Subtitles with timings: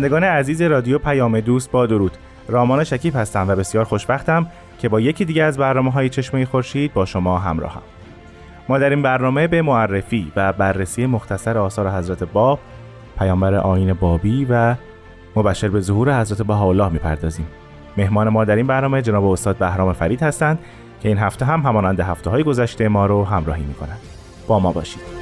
[0.00, 2.12] شنوندگان عزیز رادیو پیام دوست با درود.
[2.48, 4.46] رامان شکیب هستم و بسیار خوشبختم
[4.78, 7.82] که با یکی دیگه از برنامه های چشمه خورشید با شما همراهم.
[8.68, 12.58] ما در این برنامه به معرفی و بررسی مختصر آثار حضرت باب
[13.18, 14.74] پیامبر آین بابی و
[15.36, 17.46] مبشر به ظهور حضرت بهاءالله می‌پردازیم.
[17.96, 20.58] مهمان ما در این برنامه جناب استاد بهرام فرید هستند
[21.00, 24.00] که این هفته هم همانند هفته های گذشته ما رو همراهی می‌کنند.
[24.46, 25.19] با ما باشید.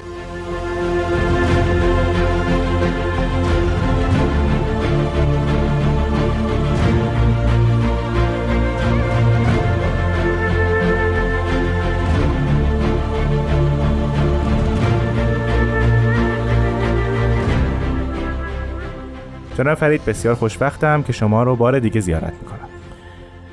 [19.59, 22.69] جناب فرید بسیار خوشبختم که شما رو بار دیگه زیارت می‌کنم.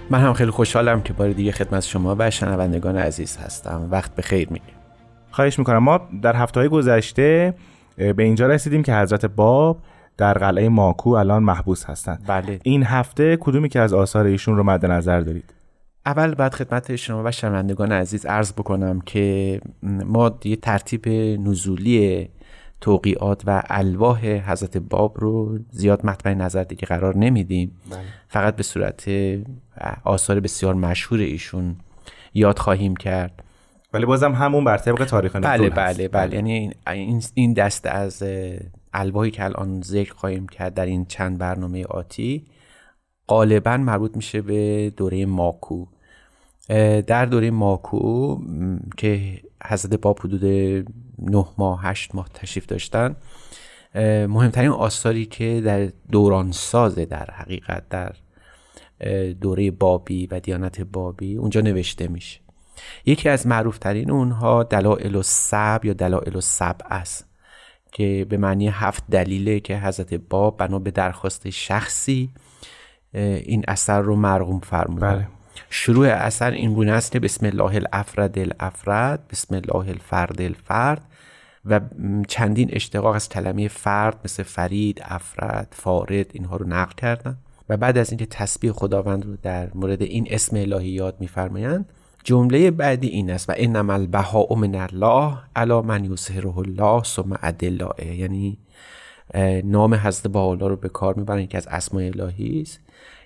[0.10, 3.88] من هم خیلی خوشحالم که بار دیگه خدمت شما و شنوندگان عزیز هستم.
[3.92, 4.76] وقت به خیر میگیم
[5.32, 5.78] خواهش می‌کنم.
[5.78, 7.54] ما در هفته های گذشته
[7.98, 9.78] به اینجا رسیدیم که حضرت باب
[10.18, 12.24] در قلعه ماکو الان محبوس هستند.
[12.28, 12.60] بله.
[12.64, 15.54] این هفته کدومی که از آثار ایشون رو مد نظر دارید؟
[16.06, 21.10] اول بعد خدمت شما و شنوندگان عزیز عرض بکنم که ما یه ترتیب
[21.48, 22.30] نزولی
[22.82, 27.78] توقیات و الواح حضرت باب رو زیاد مطمع نظر دیگه قرار نمیدیم.
[27.92, 28.00] بله.
[28.28, 29.10] فقط به صورت
[30.04, 31.76] آثار بسیار مشهور ایشون
[32.34, 33.44] یاد خواهیم کرد.
[33.94, 36.36] ولی بازم همون بر طبق تاریخ بله بله بله.
[36.36, 36.72] یعنی
[37.34, 38.24] این دست از
[38.94, 42.46] الواحی که الان ذکر خواهیم کرد در این چند برنامه آتی
[43.28, 45.86] غالبا مربوط میشه به دوره ماکو.
[47.08, 48.38] در دوره ماکو
[48.98, 50.42] که حضرت باب حدود
[51.26, 53.16] نه ماه هشت ماه تشریف داشتن.
[54.28, 58.14] مهمترین آثاری که در دوران سازه در حقیقت در
[59.42, 62.40] دوره بابی و دیانت بابی اونجا نوشته میشه.
[63.06, 67.28] یکی از معروفترین اونها دلائل سب یا دلائل سب است
[67.92, 72.30] که به معنی هفت دلیله که حضرت باب بنا به درخواست شخصی
[73.14, 75.16] این اثر رو مرغوم فرمودن.
[75.16, 75.28] بله.
[75.70, 81.02] شروع اثر این گونه است که بسم الله الافرد الافرد بسم الله الفرد الفرد
[81.66, 81.82] و
[82.28, 87.38] چندین اشتقاق از کلمه فرد مثل فرید افراد فارد اینها رو نقل کردن.
[87.70, 91.92] و بعد از اینکه تسبیح خداوند رو در مورد این اسم الهی یاد میفرمایند
[92.24, 98.16] جمله بعدی این است و انما البهاء من الله علی من یظهره الله ثم ادلائه
[98.16, 98.58] یعنی
[99.64, 102.80] نام حضرت بهاءالله رو به کار می‌برن که از اسماء الهی است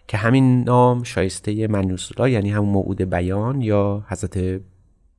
[0.08, 4.62] که همین نام شایسته منیوس الله یعنی همون موعود بیان یا حضرت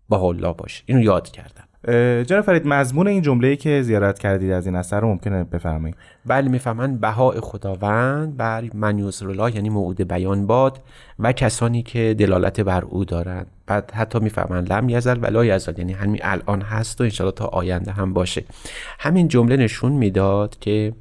[0.09, 0.83] بهاءالله باشه.
[0.87, 1.65] اینو یاد کردم
[2.27, 5.97] جناب فرید مضمون این جمله که زیارت کردید از این اثر رو ممکنه بفرمایید.
[6.27, 10.81] بله می‌فهمند بهای خداوند بر من الله یعنی موعود بیان باد
[11.19, 13.47] و کسانی که دلالت بر او دارند.
[13.67, 17.47] بعد حتی می‌فهمند لم یزل و لا یزل یعنی همین الان هست و انشاءالله تا
[17.47, 18.45] آینده هم باشه.
[18.99, 20.93] همین جمله نشون می‌داد که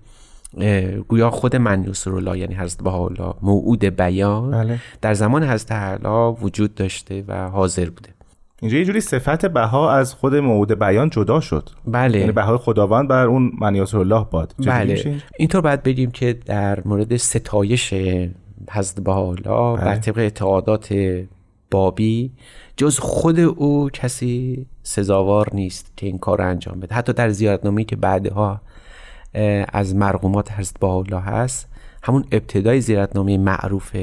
[1.07, 4.79] گویا خود من الله یعنی حضرت بهاءالله موعود بیان بله.
[5.01, 8.19] در زمان حضرت حالا وجود داشته و حاضر بوده.
[8.61, 11.69] اینجا یه جوری صفت بها از خود موعود بیان جدا شد.
[11.87, 12.19] بله.
[12.19, 14.53] یعنی بهای خداوند بر اون منیاس الله باد.
[14.65, 15.21] بله.
[15.37, 17.93] اینطور باید بگیم که در مورد ستایش
[18.71, 19.85] حضرت بها بله.
[19.85, 20.95] بر طبق اعتقادات
[21.71, 22.31] بابی
[22.77, 26.95] جز خود او کسی سزاوار نیست که این کار انجام بده.
[26.95, 28.62] حتی در زیارتنامه‌ای که بعدها
[29.73, 31.69] از مرغومات حضرت الله هست
[32.03, 33.95] همون ابتدای زیارتنامه معروف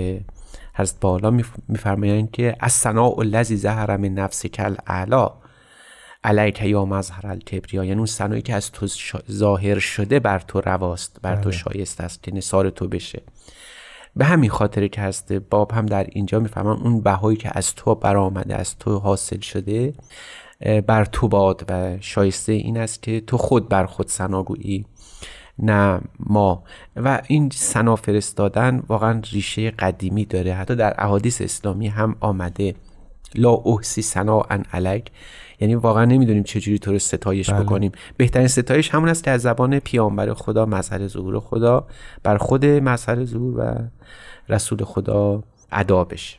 [0.76, 1.30] حضرت بالا
[1.68, 5.30] میفرمایند که از صناع الذی ظهر من نفس کل اعلا
[6.24, 8.86] علیک یا مظهر الکبریا یعنی اون صنایعی که از تو
[9.30, 11.58] ظاهر شده بر تو رواست بر تو بله.
[11.58, 13.22] شایست است که نثار تو بشه
[14.16, 17.94] به همین خاطر که هست باب هم در اینجا می‌فهمم اون بهایی که از تو
[17.94, 19.94] برآمده از تو حاصل شده
[20.86, 24.86] بر تو باد و شایسته این است که تو خود بر خود سناگویی
[25.58, 26.62] نه ما.
[26.96, 30.54] و این سنا فرستادن واقعا ریشه قدیمی داره.
[30.54, 32.74] حتی در احادیث اسلامی هم آمده.
[33.34, 35.10] لا احسی سنا ان علک
[35.60, 37.62] یعنی واقعا نمی‌دونیم چجوری تو رو ستایش بله.
[37.62, 37.92] بکنیم.
[38.16, 41.86] بهترین ستایش همون است که از زبان پیامبر خدا مظهر ظهور خدا
[42.22, 43.74] بر خود مظهر ظهور و
[44.48, 45.42] رسول خدا
[45.72, 46.38] ادا بشه.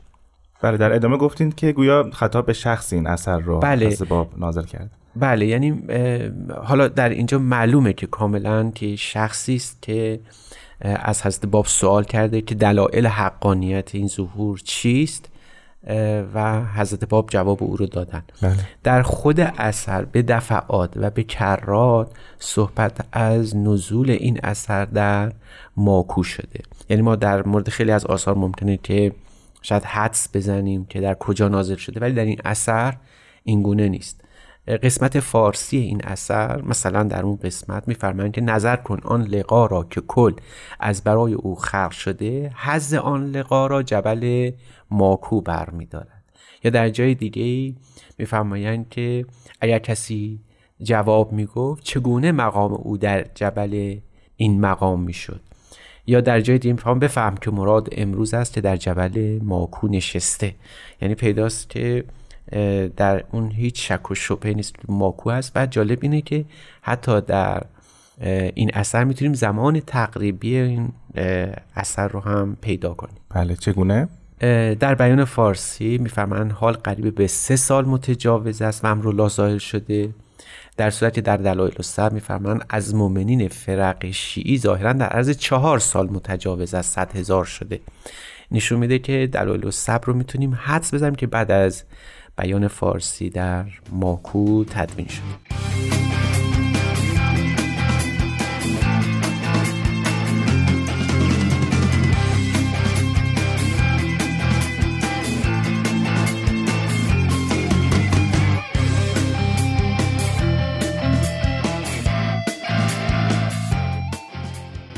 [0.62, 3.98] بله در ادامه گفتین که گویا خطاب به شخص این اثر رو بله.
[4.10, 4.92] باب نازل کرد.
[5.20, 5.84] بله یعنی
[6.64, 10.20] حالا در اینجا معلومه که کاملا که شخصی است که
[10.82, 15.30] از حضرت باب سوال کرده که دلایل حقانیت این ظهور چیست
[16.34, 18.24] و حضرت باب جواب او رو دادن.
[18.42, 18.56] بله.
[18.84, 25.32] در خود اثر به دفعات و به کرات صحبت از نزول این اثر در
[25.78, 26.60] ماکو شده.
[26.90, 29.12] یعنی ما در مورد خیلی از آثار ممکنه که
[29.62, 32.94] شاید حدس بزنیم که در کجا نازل شده ولی در این اثر
[33.44, 34.22] این گونه نیست.
[34.68, 39.84] قسمت فارسی این اثر مثلا در اون قسمت میفرمایند که نظر کن آن لقا را
[39.84, 40.34] که کل
[40.80, 44.52] از برای او خلق شده حز آن لقا را جبل
[44.92, 46.24] ماکو برمیدارد.
[46.64, 47.76] یا در جای دیگه
[48.18, 49.26] میفرمایند که
[49.62, 50.40] اگر کسی
[50.82, 53.98] جواب می‌گفت چگونه مقام او در جبل
[54.36, 55.42] این مقام می‌شد؟
[56.08, 60.56] یا در جای دیگه میفهم بفهم که مراد امروز است که در جبل ماکو نشسته.
[61.02, 62.04] یعنی پیداست که
[62.98, 65.52] در اون هیچ شک و شبهه نیست ماکو هست.
[65.56, 66.46] و جالب اینه که
[66.82, 67.64] حتی در
[68.56, 70.92] این اثر می‌تونیم زمان تقریبی این
[71.76, 73.18] اثر رو هم پیدا کنیم.
[73.30, 74.08] بله چگونه؟
[74.80, 80.10] در بیان فارسی میفرمایند حال قریب به سه سال متجاوز است و امرالله ظاهر شده.
[80.78, 85.80] در صورت که در دلایل الصبر میفرمایند از مؤمنین فرق شیعی ظاهرا در عرض چهار
[85.80, 87.80] سال متجاوز از صد هزار شده.
[88.52, 91.84] نشون میده که دلایل الصبر رو می‌تونیم حدس بزنیم که بعد از
[92.38, 95.22] بیان فارسی در ماکو تدوین شد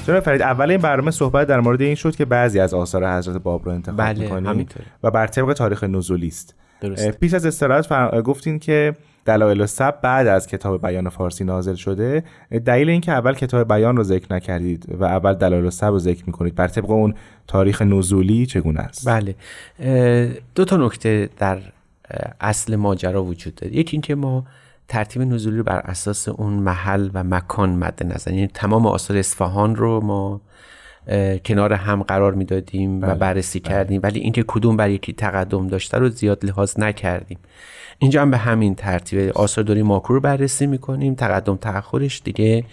[0.08, 3.38] جناب فرید اول این برنامه صحبت در مورد این شد که بعضی از آثار حضرت
[3.38, 4.68] باب رو انتخاب بله، می‌کنیم.
[5.04, 7.12] و بر طبق تاریخ نزولی است درسته.
[7.12, 8.22] پیش از استراحت فر...
[8.22, 8.96] گفتین که
[9.26, 12.24] دلایل السب بعد از کتاب بیان فارسی نازل شده.
[12.66, 16.56] دلیل اینکه اول کتاب بیان رو ذکر نکردید و اول دلایل السب رو ذکر می‌کنید.
[16.56, 17.16] بر طبق اون
[17.48, 19.36] تاریخ نزولی چگونه است؟ بله.
[20.56, 21.60] دو تا نکته در
[22.42, 23.76] اصل ماجرا وجود داره.
[23.76, 24.46] یکی اینکه ما
[24.88, 29.76] ترتیب نزولی رو بر اساس اون محل و مکان مد نظر یعنی تمام آثار اصفهان
[29.76, 30.42] رو ما
[31.46, 34.00] کنار هم قرار می‌دادیم و بررسی کردیم.
[34.04, 37.38] ولی اینکه کدوم بر یکی تقدم داشته رو زیاد لحاظ نکردیم.
[38.00, 41.16] اینجا هم به همین ترتیب آثار دوری ماکو رو بررسی می‌کنیم.
[41.16, 42.64] تقدم تأخرش دیگه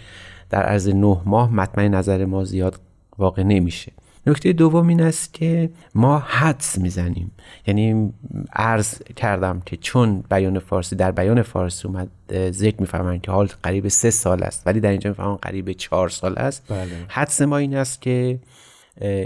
[0.49, 2.79] در عرض نه ماه مطمع نظر ما زیاد
[3.17, 3.91] واقع نمیشه.
[4.27, 7.31] نکته دوم این است که ما حدس می‌زنیم.
[7.67, 8.13] یعنی
[8.53, 12.09] عرض کردم که چون بیان فارسی در بیان فارسی اومد
[12.51, 14.67] ذکر می‌فهمن که حال قریب سه سال است.
[14.67, 16.63] ولی در اینجا می‌فهمن قریب چهار سال است.
[16.69, 16.87] بله.
[17.07, 18.39] حدس ما این است که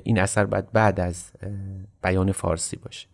[0.03, 1.31] این اثر باید بعد از
[2.03, 3.07] بیان فارسی باشه.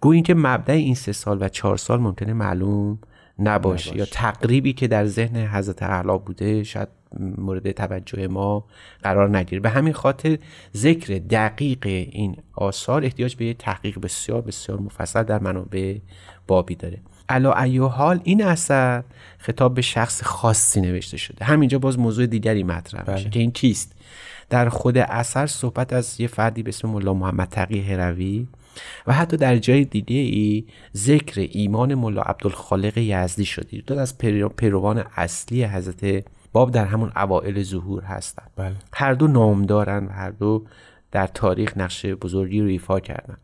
[0.00, 2.98] گویا اینکه مبدع این سه سال و چهار سال ممکنه معلوم
[3.38, 6.88] نباشه, یا تقریبی که در ذهن حضرت اعلی بوده شاید
[7.20, 8.64] مورد توجه ما
[9.02, 9.60] قرار نگیره.
[9.60, 10.38] به همین خاطر
[10.76, 15.98] ذکر دقیق این آثار احتیاج به یه تحقیق بسیار بسیار مفصل در منابع
[16.46, 16.98] بابی داره.
[17.28, 19.02] علا ای حال این اثر
[19.38, 21.44] خطاب به شخص خاصی نوشته شده.
[21.44, 23.92] همینجا باز موضوع دیگری مطرح میشه که این کیست؟
[24.50, 28.46] در خود اثر صحبت از یه فردی به اسم ملا محمد تقی هروی
[29.06, 30.64] و حتی در جای دیگه ای
[30.96, 37.12] ذکر ایمان ملا عبدالخالق یزدی شده دو از پیرو- پیروان اصلی حضرت باب در همون
[37.16, 38.74] اوائل ظهور هستند بله.
[38.92, 40.64] هر دو نام دارن و هر دو
[41.10, 43.36] در تاریخ نقش بزرگی رو ایفا کردن.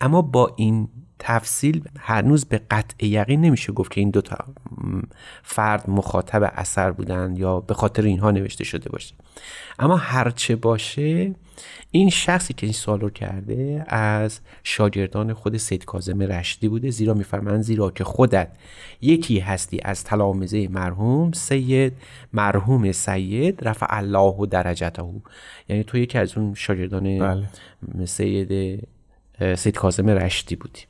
[0.00, 0.88] اما با این
[1.18, 4.36] تفصیل هنوز به قطع یقین نمیشه گفت که این دو تا
[4.70, 5.00] م،
[5.42, 9.14] فرد مخاطب اثر بودن یا به خاطر اینها نوشته شده باشه.
[9.78, 11.34] اما هرچه باشه
[11.90, 16.90] این شخصی که این سوال رو کرده از شاگردان خود سید کاظم رشدی بوده.
[16.90, 18.48] زیرا میفرمایند زیرا که خودت
[19.00, 21.92] یکی هستی از تلامذه مرحوم سید
[22.32, 25.02] مرحوم سید رفع الله درجته.
[25.68, 28.06] یعنی تو یکی از اون شاگردان بله.
[28.06, 28.80] سید
[29.54, 30.80] سید کاظم رشدی بودی.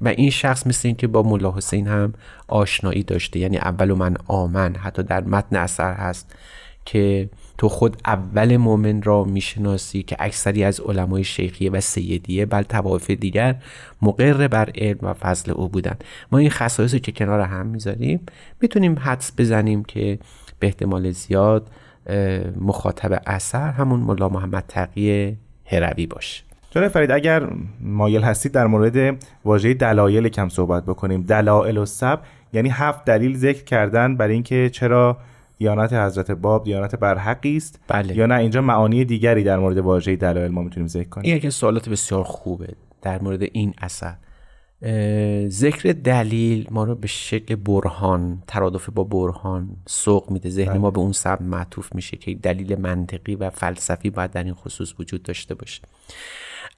[0.00, 2.14] و این شخص مثل این که با ملا حسین هم
[2.48, 3.38] آشنایی داشته.
[3.38, 6.34] یعنی اول من آمن حتی در متن اثر هست.
[6.84, 12.62] که تو خود اول مؤمن را می‌شناسی که اکثری از علمای شیخیه و سیدیه بل
[12.62, 13.56] توایف دیگر
[14.02, 15.96] مقر بر علم و فضل او بودن
[16.32, 18.20] ما این خصایص که کنار هم می‌ذاریم
[18.60, 20.18] می‌تونیم حدس بزنیم که
[20.58, 21.70] به احتمال زیاد
[22.60, 25.36] مخاطب اثر همون ملا محمد تقی
[25.66, 26.42] هروی باشه.
[26.70, 27.48] جناب فرید اگر
[27.80, 31.22] مایل هستید در مورد واژه دلایل کم صحبت بکنیم.
[31.22, 32.20] دلایل و سب
[32.52, 35.18] یعنی هفت دلیل ذکر کردن برای اینکه چرا
[35.58, 37.80] دیانت حضرت باب دیانت برحقی است.
[37.88, 38.16] بله.
[38.16, 41.46] یا نه اینجا معانی دیگری در مورد واژه دلایل ما می‌تونیم ذکر کنیم؟ این یکی
[41.46, 42.68] از سوالات بسیار خوبه
[43.02, 44.14] در مورد این اثر.
[45.48, 50.50] ذکر دلیل ما رو به شکل برهان ترادف با برهان سوق میده.
[50.50, 54.54] ذهن ما به اون سبب معطوف میشه که دلیل منطقی و فلسفی باید در این
[54.54, 55.82] خصوص وجود داشته باشه.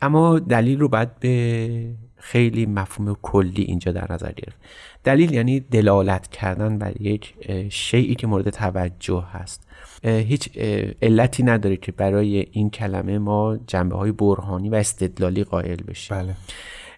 [0.01, 1.95] اما دلیل رو باید به
[2.31, 4.57] خیلی مفهوم کلی اینجا در نظر گرفت.
[5.05, 7.35] دلیل یعنی دلالت کردن بر یک
[7.71, 9.69] شیعی که مورد توجه هست.
[10.03, 10.59] هیچ
[11.03, 16.17] علتی نداره که برای این کلمه ما جنبه های برهانی و استدلالی قائل بشیم.
[16.17, 16.35] بله.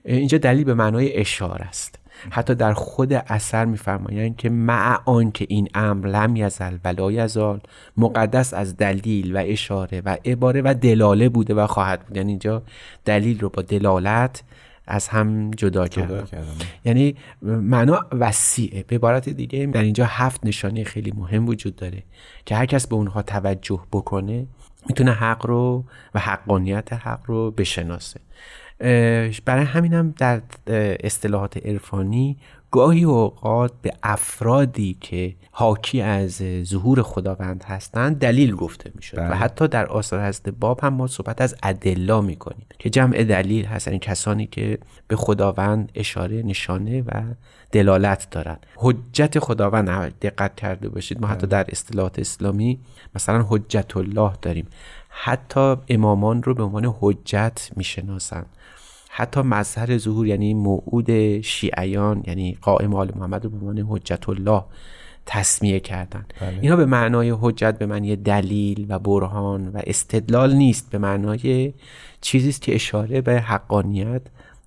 [0.05, 1.99] اینجا دلیل به معنای اشاره است.
[2.31, 7.61] حتی در خود اثر میفرمایند که مع آنکه این امر لم یزل و لا یزال
[7.97, 12.17] مقدس از دلیل و اشاره و عباره و دلاله بوده و خواهد بود.
[12.17, 12.63] یعنی اینجا
[13.05, 14.43] دلیل رو با دلالت
[14.90, 16.66] از هم جدا جدا کردن کردم.
[16.85, 18.83] یعنی معنا وسیعه.
[18.83, 22.02] به عبارت دیگه در اینجا هفت نشانه خیلی مهم وجود داره
[22.47, 24.47] که هر کس به اونها توجه بکنه
[24.88, 28.21] می‌تونه حق رو و حقانیت حق رو بشناسه.
[29.45, 30.42] برای همینم در
[31.04, 32.37] اصطلاحات عرفانی
[32.71, 39.21] گاهی اوقات به افرادی که حاکی از ظهور خداوند هستند دلیل گفته می شد و
[39.21, 39.35] بله.
[39.35, 43.65] حتی در آثار حضرت باب هم ما صحبت از ادلا می کنیم که جمع دلیل
[43.65, 47.23] هستن این کسانی که به خداوند اشاره نشانه و
[47.73, 48.67] دلالت دارند.
[48.77, 49.89] حجت خداوند
[50.21, 52.81] دقت کرده باشید ما حتی در اصطلاحات اسلامی
[53.15, 54.67] مثلا حجت الله داریم.
[55.09, 58.47] حتی امامان رو به عنوان حجت می‌شناسند.
[59.09, 64.65] حتی مظهر ظهور یعنی موعود شیعیان یعنی قائم آل محمد رو به عنوان حجت الله
[65.27, 66.59] تسمیه کردن بله.
[66.61, 71.73] اینا به معنای حجت به معنی دلیل و برهان و استدلال نیست به معنای
[72.21, 74.23] چیزی است که اشاره به حقانیت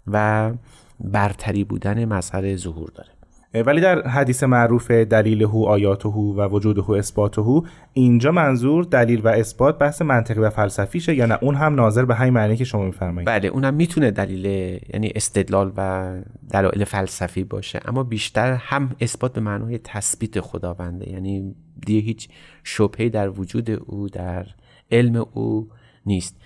[0.08, 0.52] و
[1.00, 3.10] برتری بودن مظهر ظهور داره
[3.54, 7.62] ولی در حدیث معروف دلیل هو آیاته و وجود هو اثبات هو
[7.94, 12.16] اینجا منظور دلیل و اثبات بحث منطقی و فلسفیشه یا نه؟ اون هم ناظر به
[12.16, 13.28] همین معنی که شما میفرمایید.
[13.28, 14.46] بله اونم می‌تونه دلیل
[14.94, 16.12] یعنی استدلال و
[16.52, 21.56] دلایل فلسفی باشه اما بیشتر هم اثبات به معنای تثبیت خداونده یعنی
[21.86, 22.30] دیگه هیچ
[22.64, 24.46] شبهه در وجود او در
[24.92, 25.70] علم او
[26.06, 26.42] نیست.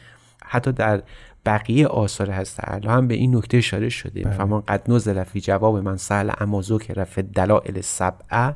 [0.45, 1.03] حتی در
[1.45, 2.57] بقیه آثار هست.
[2.57, 4.31] تعالی هم به این نکته اشاره شده.
[4.31, 8.55] فرمان قد نزل فی جواب من سهل اما ذکر فی دلائل سبعه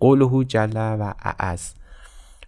[0.00, 1.74] قوله جل و اعز.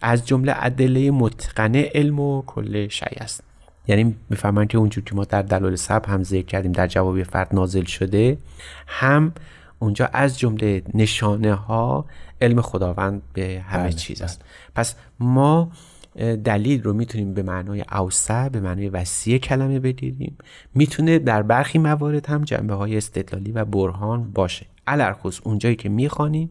[0.00, 3.42] از جمله ادله متقنه علم و کل شیء است.
[3.88, 7.48] یعنی می‌فهمن که اونجور که ما در دلال سب هم ذکر کردیم در جواب فرد
[7.52, 8.38] نازل شده
[8.86, 9.32] هم
[9.78, 12.04] اونجا از جمله نشانه ها
[12.40, 14.44] علم خداوند به همه بله، چیز است.
[14.74, 15.70] پس ما
[16.18, 20.38] دلیل رو می‌تونیم به معنای اوسع به معنای وسیع کلمه بگیریم
[20.74, 24.66] می‌تونه در برخی موارد هم جنبه های استدلالی و برهان باشه.
[24.86, 26.50] علرخص اونجایی که می‌خوانیم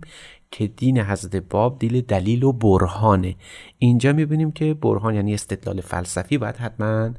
[0.51, 3.35] که دین حضرت باب دیل دلیل و برهانه.
[3.77, 7.11] اینجا می‌بینیم که برهان یعنی استدلال فلسفی باید حتما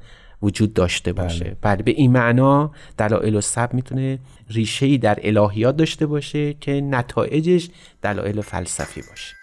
[0.42, 1.56] وجود داشته باشه.
[1.62, 4.18] بله, به این معنا دلایل و سب می‌تونه
[4.50, 7.70] ریشه ای در الهیات داشته باشه که نتایجش
[8.02, 9.37] دلایل فلسفی باشه.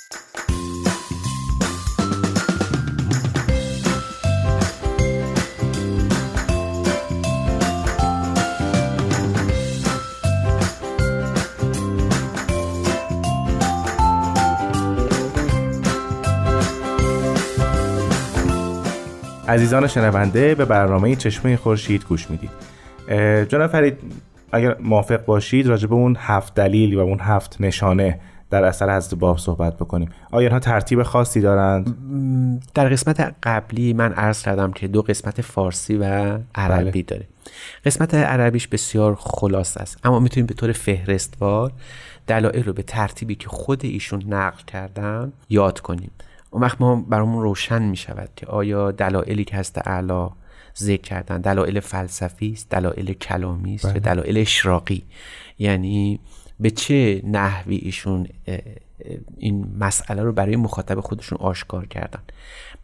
[19.56, 22.50] عزیزان شنونده به برنامه چشمه خورشید گوش می‌دید.
[23.50, 23.98] جناب فرید
[24.52, 28.20] اگر موافق باشید راجع به اون هفت دلیل و اون هفت نشانه
[28.50, 30.10] در اثر حضرت باب صحبت بکنیم.
[30.32, 31.96] آیا اینها ترتیب خاصی دارند؟
[32.74, 37.02] در قسمت قبلی من عرض کردم که دو قسمت فارسی و عربی بله.
[37.02, 37.28] داره
[37.86, 41.72] قسمت عربیش بسیار خلاص است اما می‌تونیم به طور فهرستوار
[42.28, 46.12] دلایل رو به ترتیبی که خود ایشون نقل کردن یاد کنیم.
[46.56, 50.30] اون وقت ما برامون روشن می شود که آیا دلایلی که هست اعلا
[50.78, 55.04] ذکر کردن دلایل فلسفی است دلایل کلامی است یا دلایل اشراقی؟
[55.60, 56.20] یعنی
[56.60, 58.28] به چه نحوی ایشون
[59.38, 62.22] این مسئله رو برای مخاطب خودشون آشکار کردن؟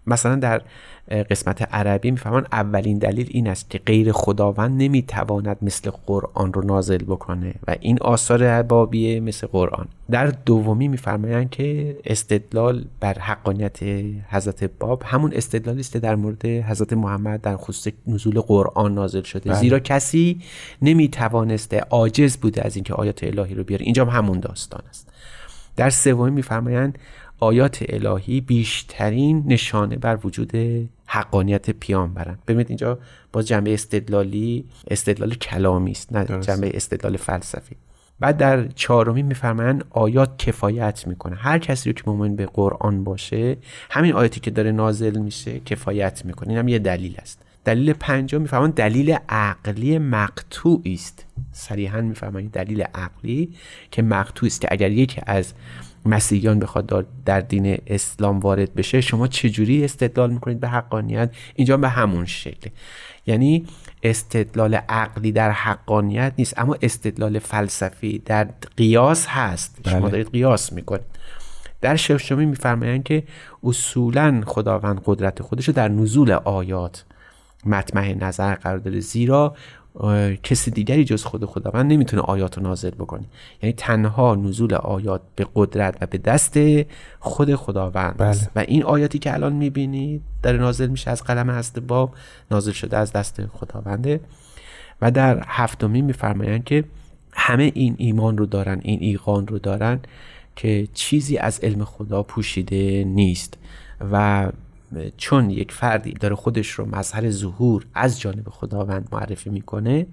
[0.07, 0.61] مثلا در
[1.09, 2.45] قسمت عربی می‌فهمن.
[2.51, 7.97] اولین دلیل این است که غیر خداوند نمی‌تواند مثل قرآن رو نازل بکنه و این
[8.01, 9.87] آثار بابیه مثل قرآن.
[10.11, 13.79] در دومی میفرمایند که استدلال بر حقانیت
[14.29, 19.21] حضرت باب همون استدلالی است که در مورد حضرت محمد در خصوص نزول قرآن نازل
[19.21, 19.53] شده.
[19.53, 20.41] زیرا کسی
[20.81, 23.85] نمی‌توانسته عاجز بوده از اینکه آیات الهی رو بیاره.
[23.85, 25.07] اینجا هم همون داستان است.
[25.75, 26.97] در سومی میفرمایند
[27.41, 30.51] آیات الهی بیشترین نشانه بر وجود
[31.05, 32.37] حقانیت پیامبرن.
[32.47, 32.99] ببینید اینجا
[33.33, 36.39] با جنبه استدلالی استدلال کلامی است نه.
[36.41, 37.75] جنبه استدلال فلسفی.
[38.19, 41.35] بعد در چهارمی میفرمایند آیات کفایت می‌کنه.
[41.35, 43.57] هر کسی رو که مؤمن به قرآن باشه
[43.89, 46.49] همین آیاتی که داره نازل میشه کفایت می‌کنه.
[46.49, 47.41] این هم یه دلیل است.
[47.65, 51.25] دلیل پنجم می‌فهمن دلیل عقلی مقطوع است.
[51.51, 53.53] صریحا می‌فهمن دلیل عقلی
[53.91, 55.53] که مقطوع است که اگر یکی از
[56.05, 61.89] مسیحیان بخواد در دین اسلام وارد بشه شما چجوری استدلال می‌کنید به حقانیت؟ اینجا به
[61.89, 62.69] همون شکل.
[63.27, 63.65] یعنی
[64.03, 69.79] استدلال عقلی در حقانیت نیست اما استدلال فلسفی در قیاس هست.
[69.83, 69.93] بله.
[69.93, 71.05] شما دارید قیاس می‌کنید.
[71.81, 73.23] در ششمی میفرمایند که
[73.63, 77.05] اصولا خداوند قدرت خودش رو در نزول آیات
[77.65, 79.55] مطمع نظر قرار داره زیرا
[80.43, 83.23] کسی دیگری جز خود خداوند نمی‌تونه آیات رو نازل بکنه
[83.61, 86.59] یعنی تنها نزول آیات به قدرت و به دست
[87.19, 88.49] خود خداوند بله.
[88.55, 92.15] و این آیاتی که الان می‌بینید در نازل میشه از قلم هست باب
[92.51, 94.19] نازل شده از دست خداونده.
[95.01, 96.83] و در هفتمی میفرمایند که
[97.33, 99.99] همه این ایمان رو دارن این ایقان رو دارن
[100.55, 103.57] که چیزی از علم خدا پوشیده نیست.
[104.11, 104.47] و
[105.17, 110.05] چون یک فردی داره خودش رو مظهر ظهور از جانب خداوند معرفی می‌کنه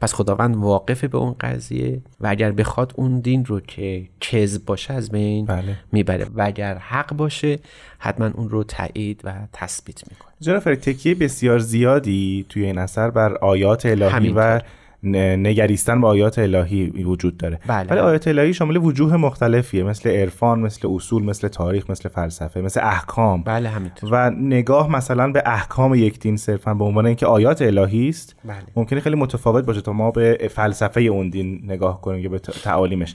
[0.00, 4.94] پس خداوند واقف به اون قضیه و اگر بخواد اون دین رو که کذب باشه
[4.94, 5.76] از بین بله.
[5.92, 7.58] می‌بره و اگر حق باشه
[7.98, 13.34] حتما اون رو تایید و تثبیت می‌کنه جناب تکیه بسیار زیادی توی این اثر بر
[13.34, 14.60] آیات الهی و
[15.06, 17.60] نگریستن به آیات الهی وجود داره.
[17.66, 17.90] بله.
[17.90, 22.80] ولی آیات الهی شامل وجوه مختلفیه مثل عرفان مثل اصول مثل تاریخ مثل فلسفه مثل
[22.82, 23.42] احکام.
[23.42, 24.10] بله همینطور.
[24.12, 28.56] و نگاه مثلا به احکام یک دین صرفا به عنوان اینکه آیات الهی است بله.
[28.76, 33.14] ممکنه خیلی متفاوت باشه تا ما به فلسفه اون دین نگاه کنیم یا به تعالیمش.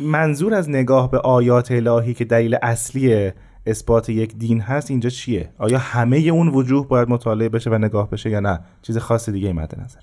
[0.00, 3.32] منظور از نگاه به آیات الهی که دلیل اصلی
[3.66, 8.10] اثبات یک دین هست اینجا چیه؟ آیا همه اون وجوه باید مطالعه بشه و نگاه
[8.10, 10.00] بشه یا نه؟ چیز خاص دیگه مد نظر.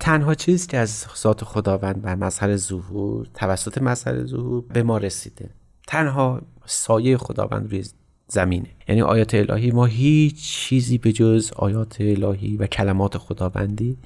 [0.00, 5.50] تنها چیزی که از ذات خداوند بر مظهر ظهور توسط مظهر ظهور به ما رسیده.
[5.86, 7.84] تنها سایه خداوند روی
[8.28, 8.66] زمینه.
[8.88, 13.96] یعنی آیات الهی ما هیچ چیزی به جز آیات الهی و کلمات خداوندی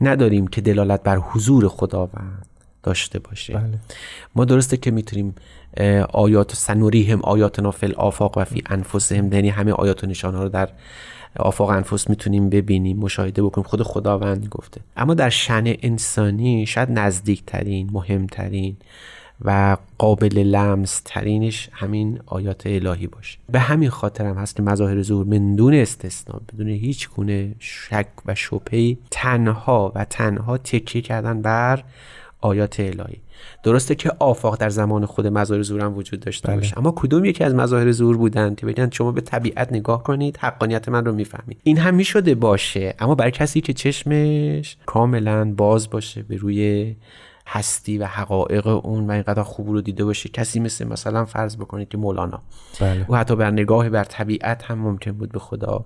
[0.00, 2.46] نداریم که دلالت بر حضور خداوند
[2.82, 3.54] داشته باشه.
[3.54, 3.78] بله.
[4.34, 5.34] ما درسته که می‌تونیم
[6.12, 10.68] آیات سنوریهم آیاتنا فی الافاق و فی انفسهم یعنی همه آیات و نشانه رو در
[11.36, 13.66] آفاق انفس می‌تونیم ببینیم مشاهده بکنیم.
[13.66, 14.80] خود خداوند گفته.
[14.96, 18.76] اما در شن انسانی شاید نزدیکترین مهمترین
[19.44, 23.38] و قابل لمس ترینش همین آیات الهی باشه.
[23.52, 28.08] به همین خاطر هم هست که مظاهر ظهور من دون استثنا بدون هیچ گونه شک
[28.26, 31.84] و شبهی تنها و تنها تکیه کردن بر
[32.40, 33.20] آیات الهی.
[33.62, 36.56] درسته که آفاق در زمان خود مظاهر زور هم وجود داشته بله.
[36.56, 36.78] باشه.
[36.78, 40.88] اما کدوم یکی از مظاهر زور بودن که بگن شما به طبیعت نگاه کنید حقانیت
[40.88, 41.60] من رو می‌فهمید.
[41.62, 46.94] این هم می‌شده باشه اما برای کسی که چشمش کاملا باز باشه به روی
[47.46, 51.88] هستی و حقایق اون و اینقدر خوب رو دیده باشه کسی مثل مثلا فرض بکنید
[51.88, 52.42] که مولانا.
[52.80, 53.06] بله.
[53.08, 55.84] و حتی بر نگاه بر طبیعت هم ممکن بود به خدا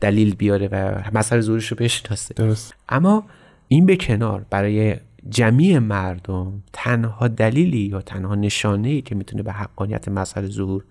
[0.00, 2.34] دلیل بیاره و مسئله زورش رو بشناسه.
[2.34, 2.74] درست.
[2.88, 3.24] اما
[3.68, 4.96] این به کنار برای
[5.30, 10.84] جمعی مردم تنها دلیلی یا تنها نشانه ای که می‌تونه به حقانیت مظهر ظهور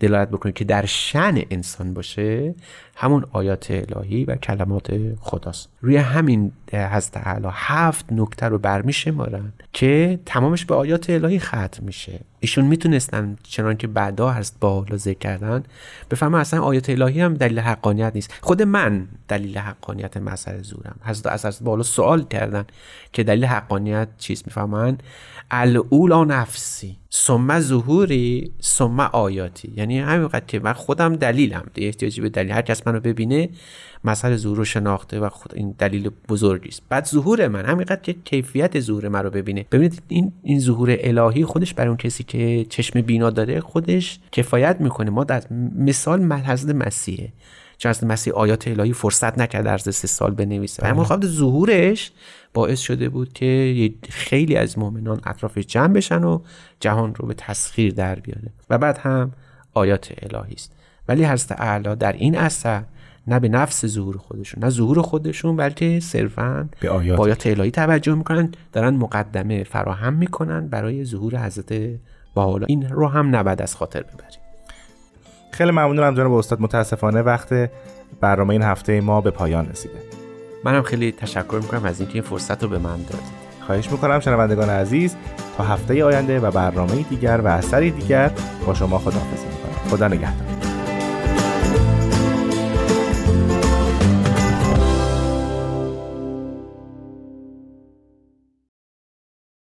[0.00, 2.54] دلالت بکنه که در شن انسان باشه
[2.96, 5.68] همون آیات الهی و کلمات خداست.
[5.80, 11.84] روی همین حضرت تعالی هفت نکته رو برمی شمارن که تمامش به آیات الهی ختم
[11.84, 12.20] میشه.
[12.40, 15.62] ایشون می‌تونستن چنان که بعدا هست با حالا ذکر کردن
[16.10, 18.34] بفهمن اصلا آیات الهی هم دلیل حقانیت نیست.
[18.40, 20.96] خود من دلیل حقانیت مسئله زورم.
[21.04, 22.64] حضرت از بالا سوال کردن
[23.12, 24.98] که دلیل حقانیت چیست می‌فهمن؟
[25.50, 26.96] الاولا نفسی.
[27.12, 29.72] ثم ظهوری ثم آیاتی.
[29.76, 31.64] یعنی همینقدر که من خودم دلیلم.
[31.76, 32.52] احتیاجی به دلیل.
[32.52, 33.48] هر کس منو ببینه
[34.04, 36.10] مسئله ظهور رو شناخته و خود این دلیل
[36.56, 39.66] بزرگی است بعد ظهور من همینقدر که کیفیت ظهور من رو ببینه.
[39.72, 44.80] ببینید این این ظهور الهی خودش برای اون کسی که چشم بینا داره خودش کفایت
[44.80, 45.10] می‌کنه.
[45.10, 45.42] ما در
[45.78, 47.32] مثال حضرت مسیحه
[47.78, 50.82] چون حضرت مسیح آیات الهی فرصت نکرد در سه سال بنویسه.
[50.82, 51.26] و همون بله.
[51.26, 52.12] ظهورش
[52.54, 56.40] باعث شده بود که خیلی از مؤمنان اطراف جمع بشن و
[56.80, 58.52] جهان رو به تسخیر در بیاره.
[58.70, 59.32] و بعد هم
[59.74, 60.72] آیات الهی است.
[61.08, 62.82] ولی حضرت اعلی در این اثر
[63.28, 68.14] نه به نفس ظهور خودشون نه ظهور خودشون بلکه صرفا به آیات, آیات الهی توجه
[68.14, 71.98] می‌کنن دارن مقدمه فراهم می‌کنن برای ظهور حضرت
[72.34, 74.40] باحالا این رو هم نباید از خاطر ببریم.
[75.52, 77.70] خیلی ممنونم جناب استاد متاسفانه وقت
[78.20, 79.94] برنامه این هفته ما به پایان رسیده.
[80.64, 83.46] منم خیلی تشکر می‌کنم از اینکه این فرصت رو به من دادید.
[83.66, 85.16] خواهش می‌کنم شنوندگان عزیز
[85.56, 88.30] تا هفته آینده و برنامه دیگر و اثری دیگر
[88.66, 89.90] با شما خداحافظی می‌کنم.
[89.90, 90.55] خدا نگهدار.